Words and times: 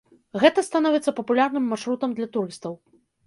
Гэта 0.43 0.63
становіцца 0.67 1.13
папулярным 1.19 1.69
маршрутам 1.73 2.17
для 2.21 2.27
турыстаў. 2.39 2.73